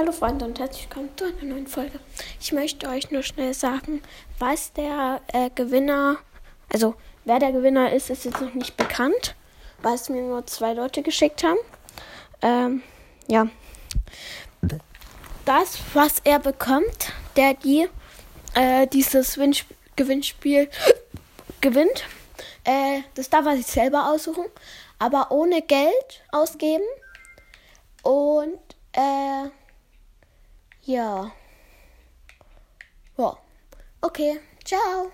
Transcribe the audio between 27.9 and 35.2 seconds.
Und ja. Ja. Okay. Ciao.